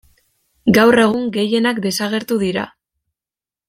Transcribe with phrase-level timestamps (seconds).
[0.77, 2.69] Gaur egun gehienak desagertu dira.